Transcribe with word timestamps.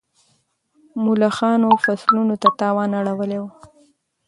ملخانو 1.03 1.69
فصلونو 1.83 2.35
ته 2.41 2.49
تاوان 2.59 2.91
اړولی 2.99 3.37
و. 3.41 3.45